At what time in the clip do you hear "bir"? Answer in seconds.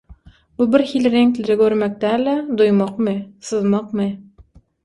0.75-0.83